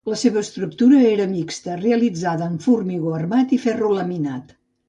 [0.09, 4.61] La seva estructura era mixta, realitzada en formigó armat i ferro laminat.